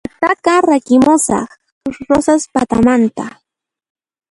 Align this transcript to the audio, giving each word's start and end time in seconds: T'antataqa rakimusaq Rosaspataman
T'antataqa 0.19 0.53
rakimusaq 0.69 1.49
Rosaspataman 2.07 3.01